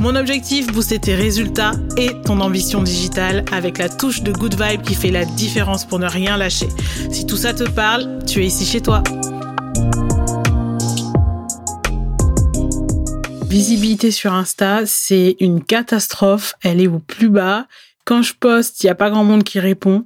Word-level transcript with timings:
Mon 0.00 0.14
objectif, 0.14 0.68
booster 0.68 1.00
tes 1.00 1.16
résultats 1.16 1.72
et 1.96 2.10
ton 2.22 2.40
ambition 2.40 2.82
digitale 2.82 3.44
avec 3.50 3.78
la 3.78 3.88
touche 3.88 4.22
de 4.22 4.30
good 4.30 4.54
vibe 4.54 4.82
qui 4.82 4.94
fait 4.94 5.10
la 5.10 5.24
différence 5.24 5.84
pour 5.84 5.98
ne 5.98 6.06
rien 6.06 6.36
lâcher. 6.36 6.68
Si 7.10 7.26
tout 7.26 7.36
ça 7.36 7.52
te 7.52 7.64
parle, 7.68 8.24
tu 8.24 8.40
es 8.40 8.46
ici 8.46 8.64
chez 8.64 8.80
toi. 8.80 9.02
Visibilité 13.48 14.12
sur 14.12 14.32
Insta, 14.34 14.86
c'est 14.86 15.36
une 15.40 15.64
catastrophe. 15.64 16.54
Elle 16.62 16.80
est 16.80 16.86
au 16.86 17.00
plus 17.00 17.28
bas. 17.28 17.66
Quand 18.04 18.22
je 18.22 18.34
poste, 18.34 18.84
il 18.84 18.86
n'y 18.86 18.90
a 18.90 18.94
pas 18.94 19.10
grand 19.10 19.24
monde 19.24 19.42
qui 19.42 19.58
répond. 19.58 20.04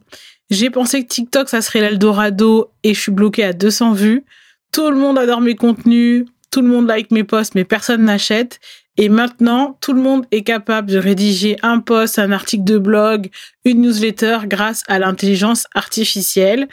J'ai 0.48 0.70
pensé 0.70 1.02
que 1.02 1.08
TikTok, 1.08 1.50
ça 1.50 1.60
serait 1.60 1.80
l'Eldorado 1.80 2.70
et 2.82 2.94
je 2.94 3.00
suis 3.00 3.12
bloquée 3.12 3.44
à 3.44 3.52
200 3.52 3.92
vues. 3.92 4.24
Tout 4.72 4.90
le 4.90 4.96
monde 4.96 5.18
adore 5.18 5.42
mes 5.42 5.54
contenus, 5.54 6.24
tout 6.52 6.60
le 6.60 6.68
monde 6.68 6.86
like 6.86 7.10
mes 7.10 7.24
posts, 7.24 7.56
mais 7.56 7.64
personne 7.64 8.04
n'achète. 8.04 8.60
Et 8.98 9.08
maintenant, 9.08 9.78
tout 9.80 9.94
le 9.94 10.02
monde 10.02 10.26
est 10.30 10.42
capable 10.42 10.90
de 10.90 10.98
rédiger 10.98 11.56
un 11.62 11.80
post, 11.80 12.18
un 12.18 12.30
article 12.30 12.64
de 12.64 12.78
blog, 12.78 13.30
une 13.64 13.80
newsletter 13.80 14.40
grâce 14.44 14.84
à 14.86 14.98
l'intelligence 14.98 15.66
artificielle. 15.74 16.68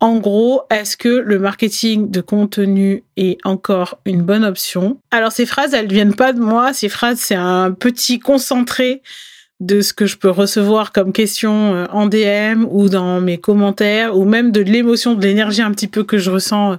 En 0.00 0.18
gros, 0.18 0.62
est-ce 0.70 0.96
que 0.96 1.08
le 1.08 1.38
marketing 1.38 2.10
de 2.10 2.20
contenu 2.22 3.04
est 3.16 3.38
encore 3.44 4.00
une 4.06 4.22
bonne 4.22 4.44
option? 4.44 4.98
Alors 5.10 5.32
ces 5.32 5.46
phrases, 5.46 5.74
elles 5.74 5.86
ne 5.86 5.92
viennent 5.92 6.16
pas 6.16 6.32
de 6.32 6.40
moi. 6.40 6.72
Ces 6.72 6.88
phrases, 6.88 7.18
c'est 7.20 7.34
un 7.34 7.72
petit 7.72 8.18
concentré 8.18 9.02
de 9.60 9.82
ce 9.82 9.92
que 9.92 10.06
je 10.06 10.16
peux 10.16 10.30
recevoir 10.30 10.92
comme 10.92 11.12
question 11.12 11.74
euh, 11.74 11.86
en 11.92 12.06
DM 12.06 12.66
ou 12.70 12.88
dans 12.88 13.20
mes 13.20 13.38
commentaires 13.38 14.16
ou 14.16 14.24
même 14.24 14.50
de 14.50 14.60
l'émotion, 14.60 15.14
de 15.14 15.22
l'énergie 15.22 15.62
un 15.62 15.70
petit 15.70 15.88
peu 15.88 16.04
que 16.04 16.18
je 16.18 16.30
ressens 16.30 16.78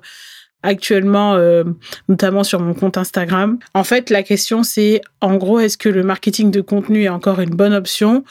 actuellement, 0.66 1.35
euh, 1.35 1.63
notamment 2.09 2.44
sur 2.44 2.59
mon 2.59 2.73
compte 2.73 2.97
Instagram. 2.97 3.58
En 3.73 3.83
fait, 3.83 4.09
la 4.09 4.23
question 4.23 4.63
c'est, 4.63 5.02
en 5.22 5.35
gros, 5.35 5.59
est-ce 5.59 5.77
que 5.77 5.89
le 5.89 6.03
marketing 6.03 6.52
de 6.52 6.61
contenu 6.61 7.03
est 7.03 7.09
encore 7.09 7.39
une 7.39 7.52
bonne 7.55 7.73
option 7.73 8.23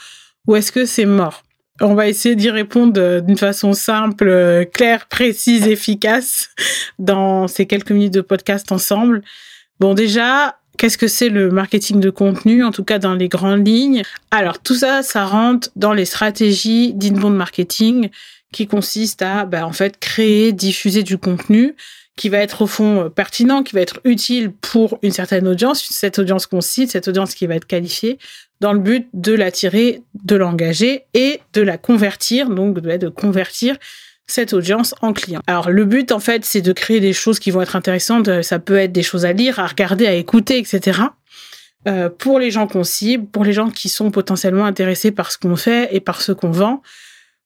ou 0.47 0.55
est-ce 0.55 0.71
que 0.71 0.85
c'est 0.85 1.05
mort? 1.05 1.43
On 1.81 1.93
va 1.93 2.07
essayer 2.07 2.35
d'y 2.35 2.49
répondre 2.49 2.99
euh, 3.01 3.19
d'une 3.19 3.37
façon 3.37 3.73
simple, 3.73 4.27
euh, 4.27 4.63
claire, 4.63 5.07
précise, 5.07 5.67
efficace 5.67 6.49
dans 6.99 7.47
ces 7.47 7.65
quelques 7.65 7.91
minutes 7.91 8.13
de 8.13 8.21
podcast 8.21 8.71
ensemble. 8.71 9.23
Bon, 9.79 9.93
déjà, 9.93 10.55
Qu'est-ce 10.77 10.97
que 10.97 11.07
c'est 11.07 11.29
le 11.29 11.51
marketing 11.51 12.01
de 12.01 12.09
contenu, 12.09 12.63
en 12.63 12.71
tout 12.71 12.83
cas 12.83 12.99
dans 12.99 13.13
les 13.13 13.29
grandes 13.29 13.65
lignes? 13.65 14.03
Alors 14.29 14.59
tout 14.59 14.75
ça, 14.75 15.03
ça 15.03 15.25
rentre 15.25 15.69
dans 15.77 15.93
les 15.93 16.03
stratégies 16.03 16.93
d'inbound 16.93 17.35
marketing 17.35 18.09
qui 18.51 18.67
consiste 18.67 19.21
à, 19.21 19.45
bah, 19.45 19.65
en 19.65 19.71
fait, 19.71 19.99
créer, 19.99 20.51
diffuser 20.51 21.03
du 21.03 21.17
contenu 21.17 21.75
qui 22.15 22.29
va 22.29 22.37
être 22.37 22.61
au 22.61 22.67
fond 22.67 23.05
euh, 23.05 23.09
pertinent, 23.09 23.63
qui 23.63 23.75
va 23.75 23.81
être 23.81 23.99
utile 24.03 24.51
pour 24.51 24.99
une 25.01 25.11
certaine 25.11 25.47
audience, 25.47 25.83
cette 25.89 26.19
audience 26.19 26.45
qu'on 26.45 26.61
cite, 26.61 26.91
cette 26.91 27.07
audience 27.07 27.35
qui 27.35 27.47
va 27.47 27.55
être 27.55 27.65
qualifiée, 27.65 28.17
dans 28.61 28.73
le 28.73 28.79
but 28.79 29.07
de 29.13 29.33
l'attirer, 29.33 30.01
de 30.23 30.35
l'engager 30.35 31.03
et 31.13 31.41
de 31.53 31.61
la 31.61 31.77
convertir, 31.77 32.49
donc 32.49 32.79
de 32.79 33.09
convertir 33.09 33.75
cette 34.27 34.53
audience 34.53 34.95
en 35.01 35.13
client. 35.13 35.41
Alors 35.45 35.69
le 35.69 35.85
but 35.85 36.11
en 36.11 36.19
fait 36.19 36.45
c'est 36.45 36.61
de 36.61 36.71
créer 36.71 36.99
des 36.99 37.13
choses 37.13 37.37
qui 37.37 37.51
vont 37.51 37.61
être 37.61 37.75
intéressantes, 37.75 38.41
ça 38.41 38.59
peut 38.59 38.77
être 38.77 38.91
des 38.91 39.03
choses 39.03 39.25
à 39.25 39.33
lire, 39.33 39.59
à 39.59 39.67
regarder, 39.67 40.07
à 40.07 40.13
écouter, 40.13 40.57
etc. 40.57 41.01
Euh, 41.87 42.09
pour 42.09 42.39
les 42.39 42.49
gens 42.49 42.65
qu'on 42.65 42.83
cible, 42.83 43.27
pour 43.27 43.43
les 43.43 43.53
gens 43.53 43.69
qui 43.69 43.89
sont 43.89 44.09
potentiellement 44.09 44.65
intéressés 44.65 45.11
par 45.11 45.31
ce 45.31 45.37
qu'on 45.37 45.55
fait 45.55 45.89
et 45.95 45.99
par 45.99 46.21
ce 46.21 46.31
qu'on 46.31 46.49
vend. 46.49 46.81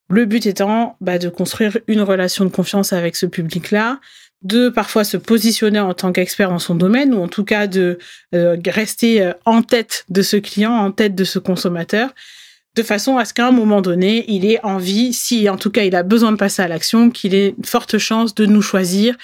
Le 0.10 0.26
but 0.26 0.46
étant 0.46 0.96
bah, 1.02 1.20
de 1.20 1.28
construire 1.28 1.78
une 1.88 2.02
relation 2.02 2.46
de 2.46 2.50
confiance 2.50 2.94
avec 2.94 3.18
ce 3.18 3.26
public-là, 3.26 4.00
de 4.42 4.70
parfois 4.70 5.04
se 5.04 5.18
positionner 5.18 5.80
en 5.80 5.94
tant 5.94 6.12
qu'expert 6.12 6.50
dans 6.50 6.60
son 6.60 6.76
domaine 6.76 7.14
ou 7.14 7.22
en 7.22 7.28
tout 7.28 7.44
cas 7.44 7.68
de 7.68 8.00
euh, 8.34 8.58
rester 8.68 9.22
euh, 9.22 9.34
en 9.46 9.62
tête 9.62 10.06
de 10.10 10.22
ce 10.22 10.38
client, 10.38 10.72
en 10.72 10.92
tête 10.92 11.16
de 11.16 11.24
ce 11.24 11.40
consommateur, 11.40 12.12
de 12.76 12.84
façon 12.84 13.18
à 13.18 13.26
ce 13.26 13.34
qu'à 13.34 13.48
un 13.48 13.52
moment 13.52 13.82
donné, 13.82 14.24
il 14.30 14.46
ait 14.46 14.64
envie, 14.64 15.14
si 15.14 15.50
en 15.50 15.58
tout 15.58 15.72
cas 15.72 15.84
il 15.84 15.96
a 15.96 16.04
besoin 16.04 16.32
de 16.32 16.38
passer 16.38 16.62
à 16.62 16.68
l'action, 16.68 17.10
qu'il 17.10 17.36
ait 17.36 17.56
une 17.58 17.66
forte 17.66 17.98
chance 17.98 18.34
de 18.36 18.46
nous 18.46 18.62
choisir 18.62 19.16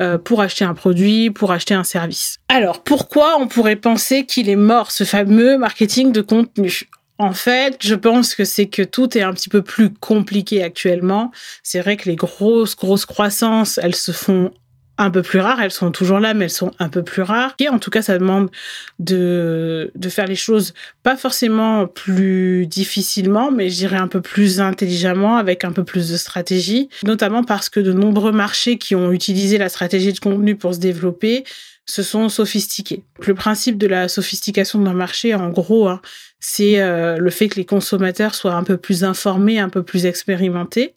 euh, 0.00 0.18
pour 0.18 0.40
acheter 0.40 0.64
un 0.64 0.74
produit, 0.74 1.30
pour 1.30 1.52
acheter 1.52 1.74
un 1.74 1.84
service. 1.84 2.38
Alors 2.48 2.82
pourquoi 2.82 3.36
on 3.38 3.46
pourrait 3.46 3.76
penser 3.76 4.26
qu'il 4.26 4.48
est 4.48 4.56
mort, 4.56 4.90
ce 4.90 5.04
fameux 5.04 5.56
marketing 5.56 6.10
de 6.10 6.20
contenu? 6.20 6.88
En 7.18 7.32
fait, 7.32 7.76
je 7.80 7.94
pense 7.94 8.34
que 8.34 8.44
c'est 8.44 8.66
que 8.66 8.82
tout 8.82 9.16
est 9.16 9.22
un 9.22 9.32
petit 9.32 9.48
peu 9.48 9.62
plus 9.62 9.90
compliqué 9.90 10.64
actuellement. 10.64 11.30
C'est 11.62 11.80
vrai 11.80 11.96
que 11.96 12.08
les 12.08 12.16
grosses, 12.16 12.74
grosses 12.74 13.06
croissances, 13.06 13.78
elles 13.78 13.94
se 13.94 14.10
font 14.10 14.50
un 14.98 15.10
peu 15.10 15.22
plus 15.22 15.40
rares. 15.40 15.60
Elles 15.60 15.70
sont 15.70 15.90
toujours 15.90 16.20
là, 16.20 16.34
mais 16.34 16.44
elles 16.44 16.50
sont 16.50 16.72
un 16.78 16.88
peu 16.88 17.02
plus 17.02 17.22
rares. 17.22 17.54
Et 17.58 17.68
en 17.68 17.78
tout 17.78 17.90
cas, 17.90 18.02
ça 18.02 18.18
demande 18.18 18.50
de, 18.98 19.90
faire 20.08 20.26
les 20.26 20.36
choses 20.36 20.74
pas 21.02 21.16
forcément 21.16 21.86
plus 21.86 22.66
difficilement, 22.66 23.50
mais 23.50 23.70
je 23.70 23.76
dirais 23.76 23.96
un 23.96 24.08
peu 24.08 24.20
plus 24.20 24.60
intelligemment, 24.60 25.36
avec 25.36 25.64
un 25.64 25.72
peu 25.72 25.84
plus 25.84 26.10
de 26.10 26.16
stratégie. 26.16 26.88
Notamment 27.04 27.42
parce 27.42 27.68
que 27.68 27.80
de 27.80 27.92
nombreux 27.92 28.32
marchés 28.32 28.78
qui 28.78 28.94
ont 28.94 29.12
utilisé 29.12 29.58
la 29.58 29.68
stratégie 29.68 30.12
de 30.12 30.20
contenu 30.20 30.56
pour 30.56 30.74
se 30.74 30.80
développer 30.80 31.44
se 31.86 32.02
sont 32.02 32.30
sophistiqués. 32.30 33.02
Le 33.26 33.34
principe 33.34 33.76
de 33.76 33.86
la 33.86 34.08
sophistication 34.08 34.80
d'un 34.80 34.94
marché, 34.94 35.34
en 35.34 35.50
gros, 35.50 35.88
hein, 35.88 36.00
c'est 36.40 36.80
euh, 36.80 37.18
le 37.18 37.30
fait 37.30 37.48
que 37.48 37.56
les 37.56 37.66
consommateurs 37.66 38.34
soient 38.34 38.54
un 38.54 38.64
peu 38.64 38.78
plus 38.78 39.04
informés, 39.04 39.58
un 39.58 39.68
peu 39.68 39.82
plus 39.82 40.06
expérimentés 40.06 40.94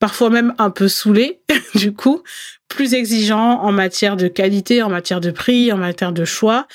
parfois 0.00 0.30
même 0.30 0.54
un 0.58 0.70
peu 0.70 0.88
saoulés, 0.88 1.40
du 1.76 1.92
coup, 1.92 2.24
plus 2.70 2.94
exigeants 2.94 3.60
en 3.62 3.72
matière 3.72 4.16
de 4.16 4.28
qualité, 4.28 4.82
en 4.82 4.88
matière 4.88 5.20
de 5.20 5.30
prix, 5.30 5.70
en 5.72 5.76
matière 5.76 6.12
de 6.12 6.24
choix. 6.24 6.66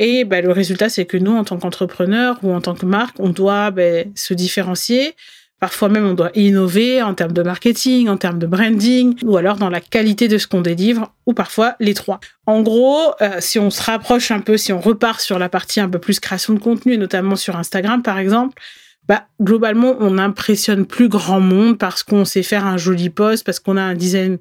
Et 0.00 0.24
ben, 0.24 0.44
le 0.44 0.50
résultat, 0.50 0.88
c'est 0.88 1.04
que 1.04 1.16
nous, 1.16 1.36
en 1.36 1.44
tant 1.44 1.58
qu'entrepreneurs 1.58 2.38
ou 2.42 2.52
en 2.52 2.60
tant 2.60 2.74
que 2.74 2.86
marque, 2.86 3.20
on 3.20 3.28
doit 3.28 3.70
ben, 3.70 4.10
se 4.16 4.34
différencier. 4.34 5.14
Parfois 5.60 5.88
même, 5.88 6.04
on 6.04 6.14
doit 6.14 6.32
innover 6.34 7.02
en 7.02 7.14
termes 7.14 7.32
de 7.32 7.42
marketing, 7.42 8.08
en 8.08 8.16
termes 8.16 8.40
de 8.40 8.48
branding, 8.48 9.14
ou 9.22 9.36
alors 9.36 9.58
dans 9.58 9.70
la 9.70 9.80
qualité 9.80 10.26
de 10.26 10.36
ce 10.36 10.48
qu'on 10.48 10.60
délivre, 10.60 11.14
ou 11.26 11.34
parfois 11.34 11.76
les 11.78 11.94
trois. 11.94 12.18
En 12.46 12.62
gros, 12.62 13.12
euh, 13.20 13.36
si 13.38 13.60
on 13.60 13.70
se 13.70 13.80
rapproche 13.80 14.32
un 14.32 14.40
peu, 14.40 14.56
si 14.56 14.72
on 14.72 14.80
repart 14.80 15.20
sur 15.20 15.38
la 15.38 15.48
partie 15.48 15.78
un 15.78 15.88
peu 15.88 16.00
plus 16.00 16.18
création 16.18 16.52
de 16.54 16.58
contenu, 16.58 16.98
notamment 16.98 17.36
sur 17.36 17.54
Instagram 17.56 18.02
par 18.02 18.18
exemple, 18.18 18.60
bah, 19.08 19.26
globalement, 19.40 19.94
on 20.00 20.12
n'impressionne 20.12 20.86
plus 20.86 21.08
grand 21.08 21.40
monde 21.40 21.78
parce 21.78 22.02
qu'on 22.02 22.24
sait 22.24 22.42
faire 22.42 22.66
un 22.66 22.76
joli 22.76 23.10
post, 23.10 23.44
parce 23.44 23.60
qu'on 23.60 23.76
a 23.76 23.82
un 23.82 23.94
design, 23.94 24.38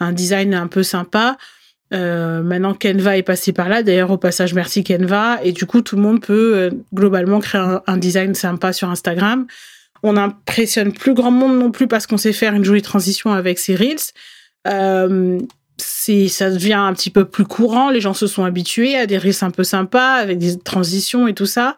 un 0.00 0.12
design 0.12 0.54
un 0.54 0.66
peu 0.66 0.82
sympa. 0.82 1.36
Euh, 1.92 2.42
maintenant, 2.42 2.74
Canva 2.74 3.16
est 3.16 3.22
passé 3.22 3.52
par 3.52 3.68
là. 3.68 3.82
D'ailleurs, 3.82 4.10
au 4.10 4.16
passage, 4.16 4.54
merci 4.54 4.84
Canva. 4.84 5.40
Et 5.42 5.52
du 5.52 5.66
coup, 5.66 5.82
tout 5.82 5.96
le 5.96 6.02
monde 6.02 6.20
peut 6.20 6.52
euh, 6.56 6.70
globalement 6.94 7.40
créer 7.40 7.78
un, 7.86 7.96
design 7.96 8.34
sympa 8.34 8.72
sur 8.72 8.88
Instagram. 8.88 9.46
On 10.02 10.14
n'impressionne 10.14 10.92
plus 10.92 11.14
grand 11.14 11.30
monde 11.30 11.58
non 11.58 11.70
plus 11.70 11.88
parce 11.88 12.06
qu'on 12.06 12.16
sait 12.16 12.32
faire 12.32 12.54
une 12.54 12.64
jolie 12.64 12.82
transition 12.82 13.32
avec 13.32 13.58
ses 13.58 13.74
reels. 13.74 13.98
Euh, 14.66 15.38
ça 15.76 16.50
devient 16.50 16.74
un 16.74 16.92
petit 16.92 17.10
peu 17.10 17.24
plus 17.24 17.44
courant. 17.44 17.90
Les 17.90 18.00
gens 18.00 18.14
se 18.14 18.26
sont 18.26 18.44
habitués 18.44 18.96
à 18.96 19.06
des 19.06 19.18
reels 19.18 19.42
un 19.42 19.50
peu 19.50 19.64
sympas 19.64 20.14
avec 20.14 20.38
des 20.38 20.58
transitions 20.58 21.26
et 21.26 21.34
tout 21.34 21.46
ça. 21.46 21.76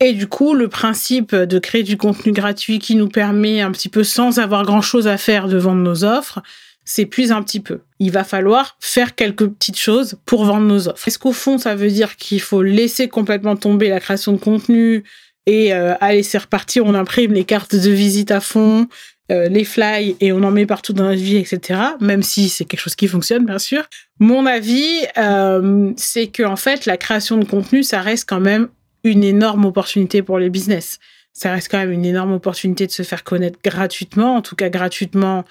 Et 0.00 0.12
du 0.12 0.28
coup, 0.28 0.54
le 0.54 0.68
principe 0.68 1.34
de 1.34 1.58
créer 1.58 1.82
du 1.82 1.96
contenu 1.96 2.30
gratuit 2.30 2.78
qui 2.78 2.94
nous 2.94 3.08
permet 3.08 3.60
un 3.60 3.72
petit 3.72 3.88
peu 3.88 4.04
sans 4.04 4.38
avoir 4.38 4.64
grand 4.64 4.80
chose 4.80 5.08
à 5.08 5.16
faire 5.16 5.48
de 5.48 5.56
vendre 5.56 5.82
nos 5.82 6.04
offres, 6.04 6.40
s'épuise 6.88 7.32
un 7.32 7.42
petit 7.42 7.60
peu. 7.60 7.80
Il 7.98 8.12
va 8.12 8.24
falloir 8.24 8.76
faire 8.80 9.14
quelques 9.14 9.46
petites 9.46 9.78
choses 9.78 10.16
pour 10.24 10.46
vendre 10.46 10.66
nos 10.66 10.88
offres. 10.88 11.06
Est-ce 11.06 11.18
qu'au 11.18 11.32
fond, 11.32 11.58
ça 11.58 11.74
veut 11.74 11.90
dire 11.90 12.16
qu'il 12.16 12.40
faut 12.40 12.62
laisser 12.62 13.08
complètement 13.08 13.56
tomber 13.56 13.90
la 13.90 14.00
création 14.00 14.32
de 14.32 14.38
contenu 14.38 15.04
et 15.44 15.72
euh, 15.72 15.94
allez, 16.00 16.22
c'est 16.22 16.38
on 16.80 16.94
imprime 16.94 17.32
les 17.32 17.44
cartes 17.44 17.74
de 17.74 17.90
visite 17.90 18.30
à 18.30 18.40
fond, 18.40 18.86
euh, 19.32 19.48
les 19.48 19.64
fly 19.64 20.16
et 20.20 20.32
on 20.32 20.42
en 20.42 20.50
met 20.50 20.66
partout 20.66 20.92
dans 20.92 21.04
notre 21.04 21.22
vie, 21.22 21.36
etc. 21.36 21.80
Même 22.00 22.22
si 22.22 22.50
c'est 22.50 22.66
quelque 22.66 22.80
chose 22.80 22.94
qui 22.94 23.08
fonctionne, 23.08 23.46
bien 23.46 23.58
sûr. 23.58 23.84
Mon 24.18 24.44
avis, 24.46 25.06
euh, 25.16 25.92
c'est 25.96 26.26
que 26.26 26.42
en 26.42 26.56
fait, 26.56 26.84
la 26.86 26.96
création 26.96 27.38
de 27.38 27.44
contenu, 27.44 27.82
ça 27.82 28.00
reste 28.00 28.28
quand 28.28 28.40
même 28.40 28.68
une 29.04 29.24
énorme 29.24 29.64
opportunité 29.64 30.22
pour 30.22 30.38
les 30.38 30.50
business. 30.50 30.98
Ça 31.32 31.52
reste 31.52 31.70
quand 31.70 31.78
même 31.78 31.92
une 31.92 32.04
énorme 32.04 32.32
opportunité 32.32 32.86
de 32.86 32.92
se 32.92 33.02
faire 33.02 33.24
connaître 33.24 33.58
gratuitement, 33.64 34.36
en 34.36 34.42
tout 34.42 34.56
cas 34.56 34.68
gratuitement, 34.68 35.44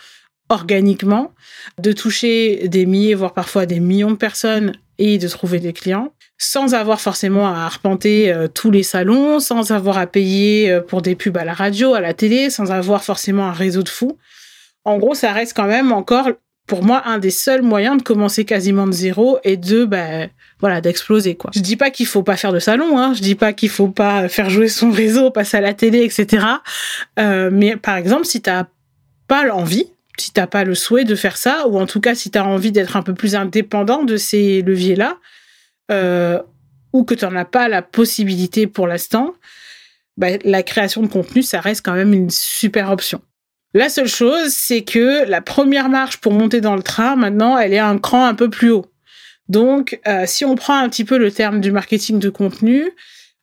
organiquement, 0.49 1.33
de 1.81 1.91
toucher 1.91 2.67
des 2.67 2.85
milliers, 2.85 3.15
voire 3.15 3.33
parfois 3.33 3.65
des 3.65 3.79
millions 3.79 4.11
de 4.11 4.15
personnes 4.15 4.73
et 4.97 5.17
de 5.17 5.27
trouver 5.27 5.59
des 5.59 5.73
clients. 5.73 6.13
sans 6.39 6.75
avoir 6.75 7.01
forcément 7.01 7.47
à 7.47 7.65
arpenter 7.65 8.31
euh, 8.31 8.47
tous 8.47 8.69
les 8.69 8.83
salons, 8.83 9.39
sans 9.39 9.71
avoir 9.71 9.97
à 9.97 10.05
payer 10.05 10.69
euh, 10.69 10.81
pour 10.81 11.01
des 11.01 11.15
pubs 11.15 11.35
à 11.35 11.43
la 11.43 11.53
radio, 11.53 11.95
à 11.95 11.99
la 11.99 12.13
télé, 12.13 12.51
sans 12.51 12.71
avoir 12.71 13.03
forcément 13.03 13.47
un 13.47 13.53
réseau 13.53 13.81
de 13.81 13.89
fous. 13.89 14.19
En 14.85 14.99
gros, 14.99 15.15
ça 15.15 15.33
reste 15.33 15.55
quand 15.55 15.65
même 15.65 15.91
encore 15.91 16.29
pour 16.67 16.83
moi 16.83 17.01
un 17.05 17.17
des 17.17 17.31
seuls 17.31 17.63
moyens 17.63 17.97
de 17.97 18.03
commencer 18.03 18.45
quasiment 18.45 18.85
de 18.85 18.91
zéro 18.91 19.39
et 19.43 19.57
de 19.57 19.85
bah, 19.85 20.27
voilà 20.59 20.81
d'exploser 20.81 21.35
quoi. 21.35 21.49
Je 21.55 21.61
dis 21.61 21.77
pas 21.77 21.89
qu'il 21.89 22.05
faut 22.05 22.23
pas 22.23 22.35
faire 22.35 22.51
de 22.51 22.59
salon, 22.59 22.99
hein. 22.99 23.13
je 23.15 23.21
dis 23.21 23.35
pas 23.35 23.53
qu'il 23.53 23.69
faut 23.69 23.87
pas 23.87 24.27
faire 24.27 24.49
jouer 24.49 24.67
son 24.67 24.91
réseau, 24.91 25.31
passer 25.31 25.57
à 25.57 25.61
la 25.61 25.73
télé, 25.73 26.03
etc. 26.03 26.45
Euh, 27.17 27.49
mais 27.51 27.77
par 27.77 27.95
exemple, 27.95 28.25
si 28.25 28.41
t'as 28.41 28.65
pas 29.27 29.45
l'envie, 29.45 29.87
si 30.19 30.31
t'as 30.31 30.47
pas 30.47 30.63
le 30.63 30.75
souhait 30.75 31.03
de 31.03 31.15
faire 31.15 31.37
ça, 31.37 31.67
ou 31.67 31.79
en 31.79 31.85
tout 31.85 32.01
cas 32.01 32.15
si 32.15 32.31
tu 32.31 32.37
as 32.37 32.45
envie 32.45 32.71
d'être 32.71 32.95
un 32.95 33.03
peu 33.03 33.13
plus 33.13 33.35
indépendant 33.35 34.03
de 34.03 34.17
ces 34.17 34.61
leviers-là, 34.61 35.17
euh, 35.91 36.41
ou 36.93 37.03
que 37.03 37.13
tu 37.13 37.25
n'en 37.25 37.35
as 37.35 37.45
pas 37.45 37.67
la 37.67 37.81
possibilité 37.81 38.67
pour 38.67 38.87
l'instant, 38.87 39.33
bah, 40.17 40.29
la 40.43 40.63
création 40.63 41.01
de 41.01 41.07
contenu, 41.07 41.43
ça 41.43 41.61
reste 41.61 41.85
quand 41.85 41.93
même 41.93 42.13
une 42.13 42.29
super 42.29 42.91
option. 42.91 43.21
La 43.73 43.89
seule 43.89 44.07
chose, 44.07 44.49
c'est 44.49 44.83
que 44.83 45.29
la 45.29 45.41
première 45.41 45.89
marche 45.89 46.17
pour 46.17 46.33
monter 46.33 46.61
dans 46.61 46.75
le 46.75 46.81
train, 46.81 47.15
maintenant, 47.15 47.57
elle 47.57 47.73
est 47.73 47.79
un 47.79 47.99
cran 47.99 48.25
un 48.25 48.33
peu 48.33 48.49
plus 48.49 48.71
haut. 48.71 48.87
Donc, 49.49 49.99
euh, 50.07 50.23
si 50.25 50.45
on 50.45 50.55
prend 50.55 50.77
un 50.77 50.89
petit 50.89 51.05
peu 51.05 51.17
le 51.17 51.31
terme 51.31 51.61
du 51.61 51.71
marketing 51.71 52.19
de 52.19 52.29
contenu, 52.29 52.91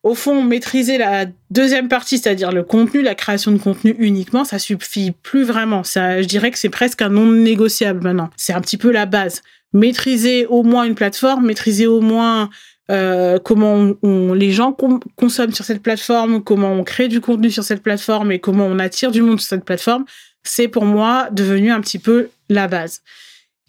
au 0.05 0.15
fond, 0.15 0.43
maîtriser 0.43 0.99
la 0.99 1.25
deuxième 1.51 1.89
partie, 1.89 2.19
c'est-à-dire 2.19 2.53
le 2.53 2.63
contenu, 2.63 3.01
la 3.01 3.15
création 3.15 3.51
de 3.51 3.57
contenu 3.57 3.97
uniquement, 3.99 4.45
ça 4.45 4.59
suffit 4.59 5.13
plus 5.23 5.45
vraiment. 5.45 5.83
Ça, 5.83 6.21
je 6.21 6.27
dirais 6.29 6.51
que 6.51 6.59
c'est 6.59 6.69
presque 6.69 7.01
un 7.01 7.09
non 7.09 7.27
négociable 7.27 8.03
maintenant. 8.03 8.29
C'est 8.37 8.53
un 8.53 8.61
petit 8.61 8.77
peu 8.77 8.93
la 8.93 9.07
base. 9.07 9.41
Maîtriser 9.73 10.45
au 10.45 10.63
moins 10.63 10.85
une 10.85 10.95
plateforme, 10.95 11.47
maîtriser 11.47 11.87
au 11.87 12.03
moins 12.03 12.51
euh, 12.91 13.39
comment 13.39 13.95
les 14.05 14.53
gens 14.53 14.77
consomment 15.17 15.55
sur 15.55 15.65
cette 15.65 15.83
plateforme, 15.83 16.45
comment 16.45 16.73
on 16.73 16.85
crée 16.85 17.09
du 17.09 17.23
contenu 17.23 17.51
sur 17.51 17.65
cette 17.65 17.83
plateforme 17.83 18.31
et 18.31 18.39
comment 18.39 18.67
on 18.67 18.79
attire 18.79 19.11
du 19.11 19.23
monde 19.23 19.41
sur 19.41 19.49
cette 19.49 19.65
plateforme, 19.65 20.05
c'est 20.43 20.69
pour 20.69 20.85
moi 20.85 21.29
devenu 21.33 21.73
un 21.73 21.81
petit 21.81 21.99
peu 21.99 22.29
la 22.51 22.69
base. 22.69 23.01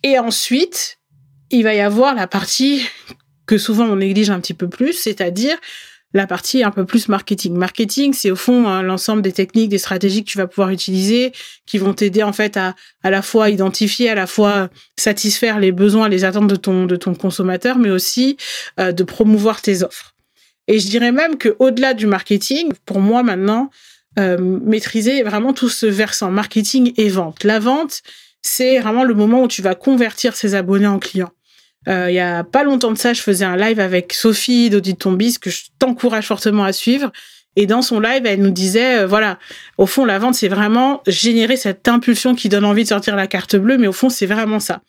Et 0.04 0.20
ensuite, 0.20 0.98
il 1.50 1.64
va 1.64 1.74
y 1.74 1.80
avoir 1.80 2.14
la 2.14 2.28
partie 2.28 2.86
que 3.46 3.58
souvent 3.58 3.86
on 3.86 3.96
néglige 3.96 4.30
un 4.30 4.42
petit 4.42 4.54
peu 4.54 4.68
plus, 4.68 4.92
c'est-à-dire 4.92 5.58
la 6.14 6.28
partie 6.28 6.64
un 6.64 6.72
peu 6.72 6.86
plus 6.86 7.10
marketing. 7.10 7.56
Marketing, 7.56 8.14
c'est 8.14 8.32
au 8.32 8.36
fond 8.36 8.68
hein, 8.68 8.82
l'ensemble 8.82 9.22
des 9.22 9.34
techniques, 9.34 9.70
des 9.70 9.78
stratégies 9.78 10.24
que 10.24 10.30
tu 10.30 10.38
vas 10.38 10.48
pouvoir 10.48 10.70
utiliser, 10.70 11.34
qui 11.66 11.78
vont 11.78 11.94
t'aider 11.94 12.24
en 12.24 12.34
fait 12.34 12.56
à 12.58 12.76
à 13.04 13.10
la 13.10 13.22
fois 13.22 13.50
identifier, 13.50 14.10
à 14.10 14.16
la 14.16 14.28
fois 14.28 14.70
satisfaire 14.98 15.60
les 15.60 15.72
besoins, 15.72 16.08
les 16.08 16.24
attentes 16.24 16.48
de 16.48 16.56
ton 16.56 16.86
de 16.86 16.96
ton 16.96 17.16
consommateur, 17.16 17.78
mais 17.78 17.90
aussi 17.90 18.38
euh, 18.80 18.92
de 18.92 19.04
promouvoir 19.04 19.62
tes 19.62 19.84
offres. 19.84 20.16
Et 20.68 20.80
je 20.80 20.88
dirais 20.88 21.12
même 21.12 21.38
que 21.38 21.56
au-delà 21.60 21.94
du 21.94 22.08
marketing, 22.08 22.72
pour 22.86 23.00
moi 23.00 23.22
maintenant, 23.22 23.70
euh, 24.18 24.38
maîtriser 24.40 25.24
vraiment 25.24 25.52
tout 25.52 25.70
ce 25.70 25.86
versant 25.86 26.32
marketing 26.32 26.94
et 26.98 27.10
vente. 27.10 27.44
La 27.44 27.60
vente, 27.60 28.02
c'est 28.42 28.80
vraiment 28.80 29.04
le 29.04 29.14
moment 29.14 29.44
où 29.44 29.48
tu 29.48 29.62
vas 29.62 29.76
convertir 29.76 30.36
ses 30.36 30.56
abonnés 30.56 30.88
en 30.88 31.00
clients. 31.00 31.32
Euh, 31.88 32.10
il 32.10 32.16
y 32.16 32.20
a 32.20 32.44
pas 32.44 32.64
longtemps 32.64 32.92
de 32.92 32.98
ça, 32.98 33.14
je 33.14 33.22
faisais 33.22 33.46
un 33.46 33.56
live 33.56 33.80
avec 33.80 34.14
Sophie 34.14 34.70
d'Audit 34.70 34.96
Tombis 34.96 35.40
que 35.40 35.50
je 35.50 35.66
t'encourage 35.80 36.28
fortement 36.28 36.64
à 36.64 36.74
suivre. 36.74 37.12
Et 37.56 37.68
dans 37.68 37.82
son 37.82 38.00
live, 38.00 38.26
elle 38.26 38.42
nous 38.42 38.52
disait, 38.52 39.00
euh, 39.00 39.08
voilà, 39.08 39.40
au 39.78 39.86
fond, 39.86 40.04
la 40.04 40.20
vente, 40.20 40.36
c'est 40.36 40.48
vraiment 40.48 41.02
générer 41.08 41.56
cette 41.56 41.88
impulsion 41.88 42.36
qui 42.36 42.50
donne 42.50 42.66
envie 42.66 42.84
de 42.84 42.90
sortir 42.90 43.16
la 43.16 43.28
carte 43.28 43.56
bleue, 43.56 43.78
mais 43.78 43.88
au 43.88 43.94
fond, 43.94 44.10
c'est 44.10 44.26
vraiment 44.26 44.60
ça. 44.60 44.82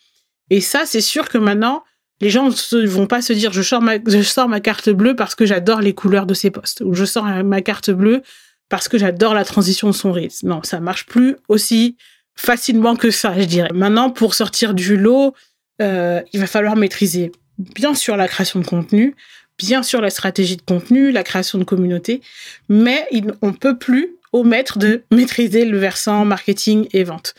Et 0.50 0.60
ça, 0.60 0.82
c'est 0.84 1.00
sûr 1.00 1.28
que 1.28 1.38
maintenant, 1.38 1.84
les 2.20 2.30
gens 2.30 2.48
ne 2.48 2.86
vont 2.86 3.06
pas 3.06 3.22
se 3.22 3.32
dire, 3.32 3.52
je 3.52 3.62
sors 3.62 3.82
ma, 3.82 3.96
je 4.04 4.22
sors 4.22 4.48
ma 4.48 4.60
carte 4.60 4.88
bleue 4.88 5.14
parce 5.14 5.34
que 5.34 5.44
j'adore 5.44 5.80
les 5.80 5.94
couleurs 5.94 6.26
de 6.26 6.34
ses 6.34 6.50
postes, 6.50 6.82
ou 6.84 6.94
je 6.94 7.04
sors 7.04 7.24
ma 7.24 7.60
carte 7.60 7.90
bleue 7.90 8.22
parce 8.68 8.88
que 8.88 8.98
j'adore 8.98 9.34
la 9.34 9.44
transition 9.44 9.88
de 9.88 9.94
son 9.94 10.12
risque. 10.12 10.42
Non, 10.42 10.60
ça 10.62 10.80
marche 10.80 11.06
plus 11.06 11.36
aussi 11.48 11.96
facilement 12.34 12.96
que 12.96 13.10
ça, 13.10 13.34
je 13.38 13.44
dirais. 13.44 13.70
Maintenant, 13.72 14.10
pour 14.10 14.34
sortir 14.34 14.74
du 14.74 14.96
lot, 14.96 15.34
euh, 15.82 16.22
il 16.32 16.40
va 16.40 16.46
falloir 16.46 16.76
maîtriser 16.76 17.32
bien 17.58 17.94
sûr 17.94 18.16
la 18.16 18.28
création 18.28 18.60
de 18.60 18.66
contenu, 18.66 19.14
bien 19.58 19.82
sûr 19.82 20.00
la 20.00 20.10
stratégie 20.10 20.56
de 20.56 20.62
contenu, 20.62 21.10
la 21.10 21.22
création 21.22 21.58
de 21.58 21.64
communauté, 21.64 22.20
mais 22.68 23.08
on 23.42 23.52
peut 23.52 23.78
plus 23.78 24.16
omettre 24.32 24.78
de 24.78 25.02
maîtriser 25.10 25.64
le 25.64 25.78
versant 25.78 26.24
marketing 26.24 26.88
et 26.92 27.04
vente. 27.04 27.34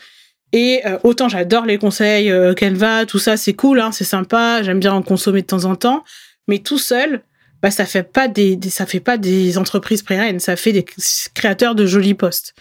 Et 0.52 0.80
euh, 0.86 0.98
autant 1.04 1.28
j'adore 1.28 1.66
les 1.66 1.78
conseils 1.78 2.30
euh, 2.30 2.54
Canva, 2.54 3.06
tout 3.06 3.18
ça 3.18 3.36
c'est 3.36 3.54
cool, 3.54 3.80
hein, 3.80 3.92
c'est 3.92 4.04
sympa, 4.04 4.62
j'aime 4.62 4.80
bien 4.80 4.94
en 4.94 5.02
consommer 5.02 5.42
de 5.42 5.46
temps 5.46 5.64
en 5.64 5.76
temps, 5.76 6.04
mais 6.48 6.58
tout 6.58 6.78
seul, 6.78 7.22
bah 7.62 7.70
ça 7.70 7.84
fait 7.84 8.02
pas 8.02 8.28
des, 8.28 8.58
ça 8.70 8.86
fait 8.86 9.00
pas 9.00 9.18
des 9.18 9.58
entreprises 9.58 10.02
pérennes, 10.02 10.40
ça 10.40 10.56
fait 10.56 10.72
des 10.72 10.86
créateurs 11.34 11.74
de 11.74 11.86
jolis 11.86 12.14
posts. 12.14 12.54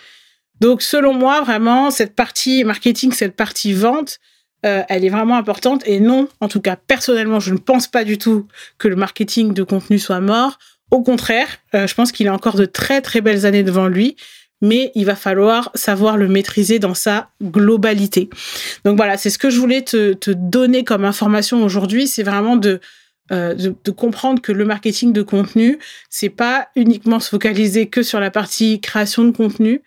Donc 0.59 0.81
selon 0.81 1.13
moi 1.13 1.41
vraiment 1.41 1.91
cette 1.91 2.15
partie 2.15 2.63
marketing, 2.63 3.13
cette 3.13 3.35
partie 3.35 3.73
vente, 3.73 4.19
euh, 4.65 4.83
elle 4.89 5.05
est 5.05 5.09
vraiment 5.09 5.37
importante. 5.37 5.83
Et 5.87 5.99
non, 5.99 6.27
en 6.41 6.47
tout 6.47 6.61
cas, 6.61 6.75
personnellement, 6.75 7.39
je 7.39 7.53
ne 7.53 7.57
pense 7.57 7.87
pas 7.87 8.03
du 8.03 8.17
tout 8.17 8.47
que 8.77 8.87
le 8.87 8.95
marketing 8.95 9.53
de 9.53 9.63
contenu 9.63 9.99
soit 9.99 10.19
mort. 10.19 10.57
Au 10.89 11.03
contraire, 11.03 11.47
euh, 11.75 11.85
je 11.85 11.93
pense 11.93 12.11
qu'il 12.11 12.27
a 12.27 12.33
encore 12.33 12.55
de 12.55 12.65
très 12.65 13.01
très 13.01 13.21
belles 13.21 13.45
années 13.45 13.63
devant 13.63 13.87
lui, 13.87 14.15
mais 14.61 14.91
il 14.95 15.05
va 15.05 15.15
falloir 15.15 15.69
savoir 15.75 16.17
le 16.17 16.27
maîtriser 16.27 16.79
dans 16.79 16.95
sa 16.95 17.29
globalité. 17.43 18.29
Donc 18.83 18.97
voilà, 18.97 19.17
c'est 19.17 19.29
ce 19.29 19.37
que 19.37 19.49
je 19.49 19.59
voulais 19.59 19.81
te, 19.83 20.31
donner 20.31 20.83
comme 20.83 21.05
information 21.05 21.63
aujourd'hui, 21.63 22.07
c'est 22.07 22.23
vraiment 22.23 22.55
de, 22.55 22.79
euh, 23.31 23.53
de, 23.53 23.75
de, 23.83 23.91
comprendre 23.91 24.41
que 24.41 24.51
le 24.51 24.65
marketing 24.65 25.13
de 25.13 25.21
contenu, 25.21 25.77
c'est 26.09 26.29
pas 26.29 26.69
uniquement 26.75 27.19
se 27.19 27.29
focaliser 27.29 27.87
que 27.87 28.01
sur 28.01 28.19
la 28.19 28.31
partie 28.31 28.81
création 28.81 29.23
de 29.25 29.31
contenu, 29.31 29.83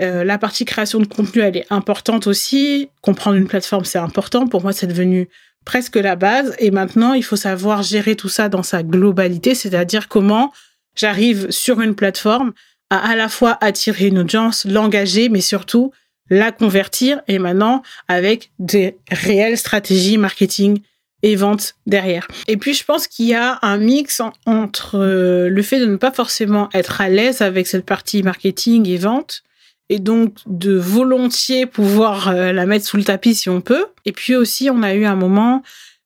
euh, 0.00 0.24
la 0.24 0.38
partie 0.38 0.64
création 0.64 1.00
de 1.00 1.06
contenu, 1.06 1.42
elle 1.42 1.56
est 1.56 1.66
importante 1.70 2.26
aussi. 2.26 2.88
Comprendre 3.02 3.36
une 3.36 3.48
plateforme, 3.48 3.84
c'est 3.84 3.98
important. 3.98 4.46
Pour 4.46 4.62
moi, 4.62 4.72
c'est 4.72 4.86
devenu 4.86 5.28
presque 5.64 5.96
la 5.96 6.16
base. 6.16 6.54
Et 6.58 6.70
maintenant, 6.70 7.14
il 7.14 7.24
faut 7.24 7.36
savoir 7.36 7.82
gérer 7.82 8.14
tout 8.14 8.28
ça 8.28 8.48
dans 8.48 8.62
sa 8.62 8.82
globalité, 8.82 9.54
c'est-à-dire 9.54 10.08
comment 10.08 10.52
j'arrive 10.94 11.50
sur 11.50 11.80
une 11.80 11.94
plateforme 11.94 12.52
à 12.90 13.10
à 13.10 13.16
la 13.16 13.28
fois 13.28 13.58
attirer 13.60 14.06
une 14.06 14.20
audience, 14.20 14.64
l'engager, 14.64 15.28
mais 15.28 15.40
surtout 15.40 15.92
la 16.30 16.52
convertir. 16.52 17.20
Et 17.28 17.38
maintenant, 17.38 17.82
avec 18.06 18.50
des 18.58 18.96
réelles 19.10 19.58
stratégies 19.58 20.16
marketing 20.16 20.80
et 21.22 21.34
vente 21.34 21.74
derrière. 21.86 22.28
Et 22.46 22.56
puis 22.56 22.74
je 22.74 22.84
pense 22.84 23.08
qu'il 23.08 23.26
y 23.26 23.34
a 23.34 23.58
un 23.62 23.76
mix 23.78 24.22
entre 24.46 24.98
euh, 24.98 25.48
le 25.48 25.62
fait 25.62 25.80
de 25.80 25.86
ne 25.86 25.96
pas 25.96 26.12
forcément 26.12 26.68
être 26.72 27.00
à 27.00 27.08
l'aise 27.08 27.42
avec 27.42 27.66
cette 27.66 27.84
partie 27.84 28.22
marketing 28.22 28.88
et 28.88 28.98
vente 28.98 29.42
et 29.88 29.98
donc 29.98 30.34
de 30.46 30.74
volontiers 30.74 31.66
pouvoir 31.66 32.28
euh, 32.28 32.52
la 32.52 32.66
mettre 32.66 32.84
sous 32.84 32.96
le 32.96 33.04
tapis 33.04 33.34
si 33.34 33.48
on 33.48 33.60
peut. 33.60 33.86
Et 34.04 34.12
puis 34.12 34.36
aussi, 34.36 34.70
on 34.70 34.82
a 34.82 34.94
eu 34.94 35.04
un 35.04 35.16
moment 35.16 35.62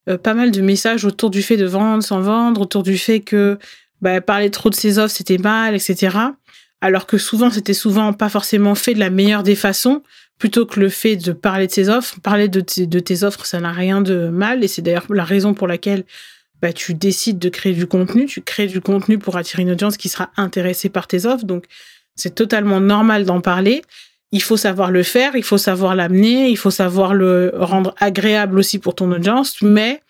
euh, 0.08 0.18
pas 0.18 0.34
mal 0.34 0.50
de 0.50 0.60
messages 0.60 1.04
autour 1.04 1.30
du 1.30 1.42
fait 1.42 1.56
de 1.56 1.66
vendre 1.66 2.02
sans 2.02 2.20
vendre, 2.20 2.60
autour 2.60 2.82
du 2.82 2.98
fait 2.98 3.20
que 3.20 3.58
bah, 4.00 4.20
parler 4.20 4.50
trop 4.50 4.70
de 4.70 4.74
ses 4.74 4.98
offres 4.98 5.14
c'était 5.14 5.38
mal, 5.38 5.74
etc. 5.74 6.16
Alors 6.80 7.06
que 7.06 7.18
souvent 7.18 7.50
c'était 7.50 7.74
souvent 7.74 8.12
pas 8.12 8.28
forcément 8.28 8.74
fait 8.74 8.94
de 8.94 8.98
la 8.98 9.10
meilleure 9.10 9.42
des 9.42 9.54
façons, 9.54 10.02
plutôt 10.38 10.66
que 10.66 10.80
le 10.80 10.88
fait 10.88 11.16
de 11.16 11.32
parler 11.32 11.68
de 11.68 11.72
ses 11.72 11.88
offres. 11.88 12.20
Parler 12.20 12.48
de, 12.48 12.64
de 12.84 12.98
tes 12.98 13.22
offres, 13.22 13.46
ça 13.46 13.60
n'a 13.60 13.72
rien 13.72 14.00
de 14.00 14.28
mal, 14.28 14.64
et 14.64 14.68
c'est 14.68 14.82
d'ailleurs 14.82 15.06
la 15.10 15.24
raison 15.24 15.54
pour 15.54 15.68
laquelle 15.68 16.04
bah, 16.60 16.72
tu 16.72 16.94
décides 16.94 17.38
de 17.38 17.48
créer 17.48 17.74
du 17.74 17.86
contenu. 17.86 18.26
Tu 18.26 18.40
crées 18.40 18.68
du 18.68 18.80
contenu 18.80 19.18
pour 19.18 19.36
attirer 19.36 19.62
une 19.62 19.72
audience 19.72 19.96
qui 19.96 20.08
sera 20.08 20.30
intéressée 20.36 20.88
par 20.88 21.08
tes 21.08 21.26
offres. 21.26 21.44
Donc 21.44 21.66
c'est 22.14 22.34
totalement 22.34 22.80
normal 22.80 23.24
d'en 23.24 23.40
parler. 23.40 23.82
Il 24.30 24.42
faut 24.42 24.56
savoir 24.56 24.90
le 24.90 25.02
faire, 25.02 25.36
il 25.36 25.44
faut 25.44 25.58
savoir 25.58 25.94
l'amener, 25.94 26.48
il 26.48 26.56
faut 26.56 26.70
savoir 26.70 27.14
le 27.14 27.52
rendre 27.54 27.94
agréable 27.98 28.58
aussi 28.58 28.78
pour 28.78 28.94
ton 28.94 29.12
audience, 29.12 29.60
mais 29.60 30.00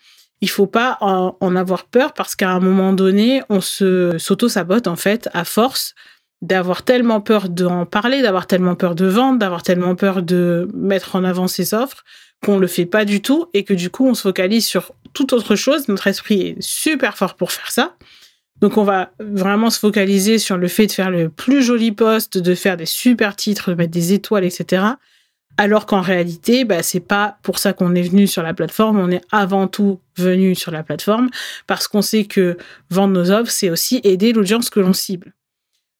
il 0.41 0.49
faut 0.49 0.67
pas 0.67 0.97
en, 0.99 1.55
avoir 1.55 1.85
peur 1.85 2.13
parce 2.13 2.35
qu'à 2.35 2.51
un 2.51 2.59
moment 2.59 2.91
donné, 2.91 3.41
on 3.49 3.61
se 3.61 4.17
s'auto-sabote 4.17 4.87
en 4.87 4.97
fait 4.97 5.29
à 5.33 5.45
force 5.45 5.95
d'avoir 6.41 6.83
tellement 6.83 7.21
peur 7.21 7.47
d'en 7.47 7.85
parler, 7.85 8.21
d'avoir 8.21 8.45
tellement 8.45 8.75
peur 8.75 8.95
de 8.95 9.05
vendre, 9.05 9.39
d'avoir 9.39 9.63
tellement 9.63 9.95
peur 9.95 10.21
de 10.21 10.67
mettre 10.73 11.15
en 11.15 11.23
avant 11.23 11.47
ses 11.47 11.73
offres 11.73 12.03
qu'on 12.43 12.59
le 12.59 12.67
fait 12.67 12.85
pas 12.85 13.05
du 13.05 13.21
tout 13.21 13.47
et 13.53 13.63
que 13.63 13.73
du 13.73 13.89
coup 13.89 14.05
on 14.05 14.13
se 14.13 14.23
focalise 14.23 14.65
sur 14.65 14.91
toute 15.13 15.31
autre 15.31 15.55
chose. 15.55 15.87
Notre 15.87 16.07
esprit 16.07 16.41
est 16.41 16.61
super 16.61 17.17
fort 17.17 17.35
pour 17.35 17.53
faire 17.53 17.71
ça. 17.71 17.95
Donc 18.63 18.77
on 18.77 18.85
va 18.85 19.11
vraiment 19.19 19.69
se 19.69 19.77
focaliser 19.77 20.37
sur 20.37 20.55
le 20.55 20.69
fait 20.69 20.87
de 20.87 20.93
faire 20.93 21.11
le 21.11 21.27
plus 21.27 21.61
joli 21.61 21.91
poste, 21.91 22.37
de 22.37 22.55
faire 22.55 22.77
des 22.77 22.85
super 22.85 23.35
titres, 23.35 23.71
de 23.71 23.75
mettre 23.75 23.91
des 23.91 24.13
étoiles, 24.13 24.45
etc. 24.45 24.85
Alors 25.57 25.85
qu'en 25.85 25.99
réalité, 25.99 26.63
bah, 26.63 26.81
c'est 26.81 27.01
pas 27.01 27.39
pour 27.43 27.59
ça 27.59 27.73
qu'on 27.73 27.93
est 27.93 28.01
venu 28.03 28.25
sur 28.25 28.41
la 28.41 28.53
plateforme. 28.53 28.99
On 28.99 29.11
est 29.11 29.21
avant 29.33 29.67
tout 29.67 29.99
venu 30.17 30.55
sur 30.55 30.71
la 30.71 30.81
plateforme 30.81 31.29
parce 31.67 31.89
qu'on 31.89 32.01
sait 32.01 32.23
que 32.23 32.55
vendre 32.89 33.11
nos 33.13 33.31
offres, 33.31 33.51
c'est 33.51 33.69
aussi 33.69 33.99
aider 34.05 34.31
l'audience 34.31 34.69
que 34.69 34.79
l'on 34.79 34.93
cible. 34.93 35.33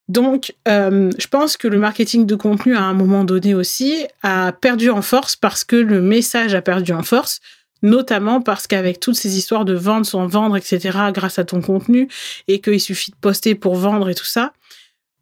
Donc, 0.07 0.55
euh, 0.69 1.11
je 1.17 1.27
pense 1.27 1.57
que 1.57 1.67
le 1.67 1.79
marketing 1.79 2.25
de 2.25 2.35
contenu, 2.35 2.77
à 2.77 2.83
un 2.83 2.93
moment 2.93 3.25
donné 3.25 3.53
aussi, 3.55 4.05
a 4.21 4.53
perdu 4.53 4.89
en 4.89 5.01
force 5.01 5.35
parce 5.35 5.65
que 5.65 5.75
le 5.75 5.99
message 5.99 6.55
a 6.55 6.61
perdu 6.61 6.93
en 6.93 7.03
force 7.03 7.41
notamment 7.83 8.41
parce 8.41 8.65
qu'avec 8.65 8.99
toutes 8.99 9.15
ces 9.15 9.37
histoires 9.37 9.65
de 9.65 9.73
vendre 9.73 10.05
sans 10.05 10.25
vendre, 10.25 10.57
etc., 10.57 10.97
grâce 11.13 11.37
à 11.37 11.43
ton 11.43 11.61
contenu, 11.61 12.07
et 12.47 12.59
qu'il 12.59 12.79
suffit 12.79 13.11
de 13.11 13.17
poster 13.17 13.53
pour 13.53 13.75
vendre 13.75 14.09
et 14.09 14.15
tout 14.15 14.25
ça, 14.25 14.53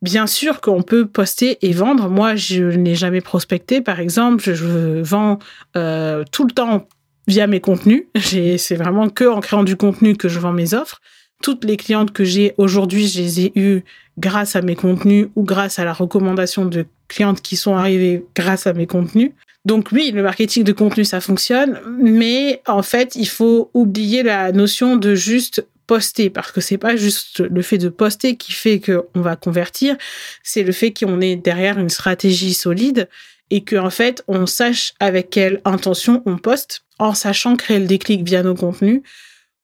bien 0.02 0.28
sûr 0.28 0.62
qu'on 0.62 0.82
peut 0.82 1.08
poster 1.08 1.58
et 1.62 1.74
vendre. 1.74 2.10
Moi, 2.10 2.36
je 2.36 2.64
n'ai 2.64 2.96
jamais 2.96 3.22
prospecté, 3.22 3.82
par 3.82 4.00
exemple, 4.00 4.54
je, 4.54 5.02
vends 5.02 5.40
euh, 5.76 6.24
tout 6.32 6.46
le 6.46 6.52
temps 6.52 6.88
via 7.28 7.48
mes 7.48 7.60
contenus. 7.60 8.06
C'est 8.16 8.76
vraiment 8.76 9.10
que 9.10 9.26
en 9.26 9.42
créant 9.42 9.64
du 9.64 9.76
contenu 9.76 10.16
que 10.16 10.30
je 10.30 10.40
vends 10.40 10.54
mes 10.54 10.74
offres. 10.74 11.02
Toutes 11.44 11.66
les 11.66 11.78
clientes 11.78 12.12
que 12.12 12.24
j'ai 12.24 12.54
aujourd'hui, 12.58 13.08
je 13.08 13.20
les 13.20 13.40
ai 13.42 13.52
eues 13.56 13.84
grâce 14.20 14.56
à 14.56 14.62
mes 14.62 14.76
contenus 14.76 15.28
ou 15.36 15.44
grâce 15.44 15.80
à 15.80 15.86
la 15.86 15.94
recommandation 15.94 16.66
de 16.66 16.86
clientes 17.08 17.42
qui 17.42 17.56
sont 17.56 17.76
arrivées 17.76 18.24
grâce 18.36 18.68
à 18.68 18.74
mes 18.74 18.86
contenus. 18.86 19.32
Donc 19.66 19.90
oui, 19.92 20.12
le 20.12 20.24
marketing 20.24 20.64
de 20.64 20.72
contenu, 20.72 21.06
ça 21.06 21.22
fonctionne, 21.22 21.80
mais 22.00 22.62
en 22.68 22.82
fait, 22.82 23.16
il 23.16 23.28
faut 23.28 23.70
oublier 23.74 24.24
la 24.24 24.52
notion 24.52 24.96
de 24.96 25.14
juste 25.14 25.66
poster 25.86 26.30
parce 26.30 26.52
que 26.52 26.62
c'est 26.62 26.78
pas 26.78 26.96
juste 26.96 27.42
le 27.42 27.62
fait 27.62 27.78
de 27.78 27.90
poster 27.90 28.38
qui 28.38 28.54
fait 28.54 28.80
qu'on 28.80 29.22
va 29.22 29.36
convertir, 29.36 29.98
c'est 30.42 30.64
le 30.64 30.72
fait 30.72 30.94
qu'on 30.94 31.22
est 31.22 31.36
derrière 31.36 31.78
une 31.78 31.90
stratégie 31.90 32.54
solide 32.54 33.08
et 33.50 33.64
qu'en 33.64 33.88
en 33.88 33.90
fait, 33.90 34.24
on 34.28 34.46
sache 34.46 34.94
avec 35.00 35.30
quelle 35.30 35.62
intention 35.66 36.24
on 36.26 36.38
poste 36.38 36.84
en 36.98 37.14
sachant 37.14 37.56
créer 37.56 37.80
le 37.80 37.88
déclic 37.88 38.24
via 38.24 38.42
nos 38.42 38.56
contenus 38.56 39.02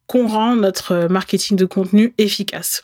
qu'on 0.06 0.28
rend 0.28 0.56
notre 0.56 1.08
marketing 1.10 1.58
de 1.58 1.66
contenu 1.66 2.14
efficace. 2.18 2.84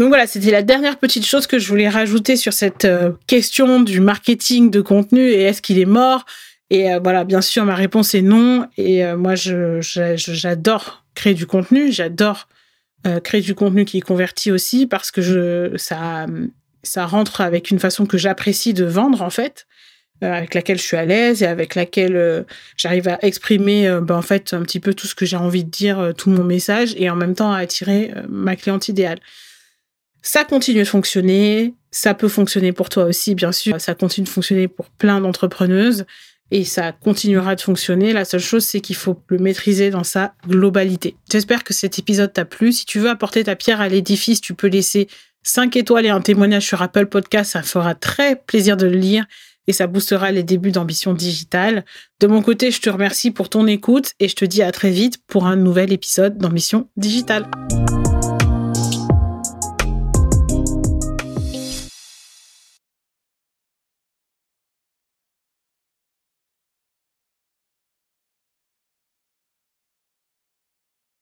Donc 0.00 0.08
voilà, 0.08 0.26
c'était 0.26 0.50
la 0.50 0.62
dernière 0.62 0.98
petite 0.98 1.26
chose 1.26 1.46
que 1.46 1.58
je 1.58 1.68
voulais 1.68 1.90
rajouter 1.90 2.36
sur 2.36 2.54
cette 2.54 2.86
euh, 2.86 3.12
question 3.26 3.80
du 3.80 4.00
marketing 4.00 4.70
de 4.70 4.80
contenu 4.80 5.28
et 5.28 5.42
est-ce 5.42 5.60
qu'il 5.60 5.78
est 5.78 5.84
mort? 5.84 6.24
Et 6.70 6.90
euh, 6.90 7.00
voilà, 7.02 7.24
bien 7.24 7.42
sûr, 7.42 7.66
ma 7.66 7.74
réponse 7.74 8.14
est 8.14 8.22
non. 8.22 8.66
Et 8.78 9.04
euh, 9.04 9.18
moi, 9.18 9.34
j'adore 9.34 11.04
créer 11.14 11.34
du 11.34 11.46
contenu, 11.46 11.92
j'adore 11.92 12.48
créer 13.24 13.40
du 13.42 13.54
contenu 13.54 13.84
qui 13.84 13.98
est 13.98 14.02
converti 14.02 14.50
aussi 14.50 14.86
parce 14.86 15.10
que 15.10 15.74
ça 15.76 17.06
rentre 17.06 17.42
avec 17.42 17.70
une 17.70 17.78
façon 17.78 18.06
que 18.06 18.16
j'apprécie 18.18 18.74
de 18.74 18.84
vendre 18.84 19.22
en 19.22 19.30
fait. 19.30 19.66
avec 20.22 20.54
laquelle 20.54 20.78
je 20.78 20.82
suis 20.82 20.98
à 20.98 21.06
l'aise 21.06 21.42
et 21.42 21.46
avec 21.46 21.74
laquelle 21.74 22.44
j'arrive 22.76 23.08
à 23.08 23.18
exprimer 23.22 23.90
ben, 24.02 24.16
en 24.16 24.22
fait 24.22 24.52
un 24.52 24.60
petit 24.62 24.80
peu 24.80 24.92
tout 24.92 25.06
ce 25.06 25.14
que 25.14 25.24
j'ai 25.24 25.38
envie 25.38 25.64
de 25.64 25.70
dire, 25.70 26.12
tout 26.16 26.28
mon 26.28 26.44
message 26.44 26.94
et 26.98 27.08
en 27.08 27.16
même 27.16 27.34
temps 27.34 27.52
à 27.52 27.58
attirer 27.58 28.12
ma 28.28 28.54
cliente 28.54 28.88
idéale. 28.88 29.18
Ça 30.22 30.44
continue 30.44 30.80
de 30.80 30.84
fonctionner. 30.84 31.74
Ça 31.90 32.14
peut 32.14 32.28
fonctionner 32.28 32.72
pour 32.72 32.88
toi 32.88 33.04
aussi, 33.04 33.34
bien 33.34 33.52
sûr. 33.52 33.80
Ça 33.80 33.94
continue 33.94 34.24
de 34.24 34.30
fonctionner 34.30 34.68
pour 34.68 34.90
plein 34.90 35.20
d'entrepreneuses 35.20 36.04
et 36.50 36.64
ça 36.64 36.92
continuera 36.92 37.54
de 37.54 37.60
fonctionner. 37.60 38.12
La 38.12 38.24
seule 38.24 38.40
chose, 38.40 38.64
c'est 38.64 38.80
qu'il 38.80 38.96
faut 38.96 39.20
le 39.28 39.38
maîtriser 39.38 39.90
dans 39.90 40.04
sa 40.04 40.34
globalité. 40.46 41.16
J'espère 41.30 41.64
que 41.64 41.72
cet 41.72 41.98
épisode 41.98 42.32
t'a 42.32 42.44
plu. 42.44 42.72
Si 42.72 42.84
tu 42.84 42.98
veux 42.98 43.08
apporter 43.08 43.44
ta 43.44 43.56
pierre 43.56 43.80
à 43.80 43.88
l'édifice, 43.88 44.40
tu 44.40 44.54
peux 44.54 44.66
laisser 44.66 45.08
5 45.42 45.76
étoiles 45.76 46.06
et 46.06 46.10
un 46.10 46.20
témoignage 46.20 46.66
sur 46.66 46.82
Apple 46.82 47.06
Podcast. 47.06 47.52
Ça 47.52 47.62
fera 47.62 47.94
très 47.94 48.36
plaisir 48.36 48.76
de 48.76 48.86
le 48.86 48.96
lire 48.96 49.24
et 49.66 49.72
ça 49.72 49.86
boostera 49.86 50.32
les 50.32 50.42
débuts 50.42 50.72
d'ambition 50.72 51.14
digitale. 51.14 51.84
De 52.18 52.26
mon 52.26 52.42
côté, 52.42 52.70
je 52.70 52.80
te 52.80 52.90
remercie 52.90 53.30
pour 53.30 53.48
ton 53.48 53.66
écoute 53.66 54.12
et 54.18 54.28
je 54.28 54.34
te 54.34 54.44
dis 54.44 54.62
à 54.62 54.72
très 54.72 54.90
vite 54.90 55.18
pour 55.26 55.46
un 55.46 55.56
nouvel 55.56 55.92
épisode 55.92 56.38
d'ambition 56.38 56.88
digitale. 56.96 57.48